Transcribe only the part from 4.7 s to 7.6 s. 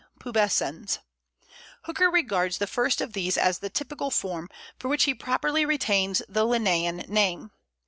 for which he properly retains the Linnæan name.